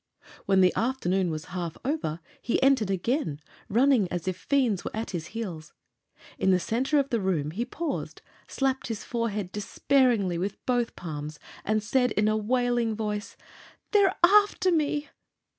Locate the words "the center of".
6.49-7.11